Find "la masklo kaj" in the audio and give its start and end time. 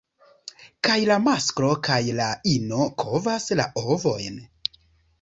1.09-1.99